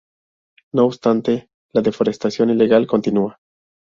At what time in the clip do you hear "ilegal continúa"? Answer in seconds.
2.49-3.37